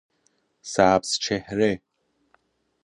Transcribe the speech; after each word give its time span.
سبز 0.61 1.11
چهره 1.19 1.81